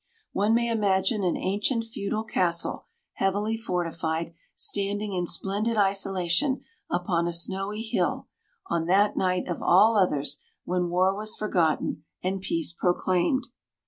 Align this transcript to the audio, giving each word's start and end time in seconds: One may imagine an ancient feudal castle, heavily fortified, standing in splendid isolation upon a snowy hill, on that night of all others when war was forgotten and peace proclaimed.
One 0.33 0.55
may 0.55 0.67
imagine 0.67 1.23
an 1.23 1.37
ancient 1.37 1.83
feudal 1.83 2.23
castle, 2.23 2.87
heavily 3.17 3.55
fortified, 3.55 4.33
standing 4.55 5.13
in 5.13 5.27
splendid 5.27 5.77
isolation 5.77 6.61
upon 6.89 7.27
a 7.27 7.31
snowy 7.31 7.83
hill, 7.83 8.25
on 8.65 8.87
that 8.87 9.15
night 9.15 9.47
of 9.47 9.61
all 9.61 9.95
others 9.95 10.39
when 10.65 10.89
war 10.89 11.15
was 11.15 11.35
forgotten 11.35 12.03
and 12.23 12.41
peace 12.41 12.73
proclaimed. 12.73 13.45